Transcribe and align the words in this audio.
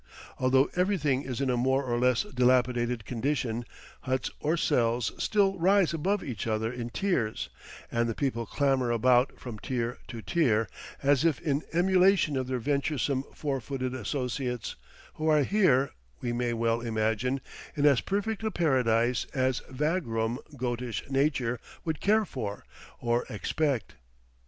Although 0.39 0.71
everything 0.75 1.21
is 1.21 1.41
in 1.41 1.51
a 1.51 1.55
more 1.55 1.83
or 1.83 1.99
less 1.99 2.23
dilapidated 2.23 3.05
condition, 3.05 3.65
huts 3.99 4.31
or 4.39 4.57
cells 4.57 5.11
still 5.19 5.59
rise 5.59 5.93
above 5.93 6.23
each 6.23 6.47
other 6.47 6.73
in 6.73 6.89
tiers, 6.89 7.49
and 7.91 8.09
the 8.09 8.15
people 8.15 8.47
clamber 8.47 8.89
about 8.89 9.39
from 9.39 9.59
tier 9.59 9.99
to 10.07 10.23
tier, 10.23 10.67
as 11.03 11.23
if 11.23 11.39
in 11.41 11.61
emulation 11.71 12.35
of 12.35 12.47
their 12.47 12.57
venturesome 12.57 13.21
four 13.35 13.61
footed 13.61 13.93
associates, 13.93 14.75
who 15.13 15.27
are 15.27 15.43
here, 15.43 15.91
we 16.19 16.33
may 16.33 16.51
well 16.51 16.81
imagine, 16.81 17.39
in 17.75 17.85
as 17.85 18.01
perfect 18.01 18.43
a 18.43 18.49
paradise 18.49 19.25
as 19.35 19.61
vagrom 19.69 20.39
goatish 20.57 21.07
nature 21.11 21.59
would 21.85 21.99
care 21.99 22.25
for 22.25 22.65
or 22.99 23.23
expect. 23.29 23.93